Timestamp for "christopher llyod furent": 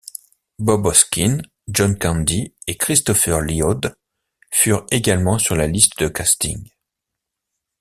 2.75-4.87